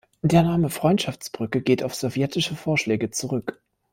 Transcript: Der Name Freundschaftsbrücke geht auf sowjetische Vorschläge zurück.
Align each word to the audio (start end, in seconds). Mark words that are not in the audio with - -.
Der 0.23 0.41
Name 0.41 0.71
Freundschaftsbrücke 0.71 1.61
geht 1.61 1.83
auf 1.83 1.93
sowjetische 1.93 2.55
Vorschläge 2.55 3.11
zurück. 3.11 3.61